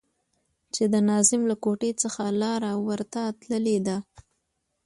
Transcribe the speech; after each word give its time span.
چې 0.73 0.83
د 0.93 0.95
ناظم 1.09 1.41
له 1.49 1.55
کوټې 1.63 1.91
څخه 2.01 2.23
لاره 2.41 2.71
ورته 2.87 3.21
تللې 3.41 3.77
ده. 3.87 3.97